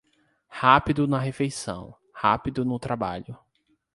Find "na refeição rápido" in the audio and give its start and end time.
1.07-2.65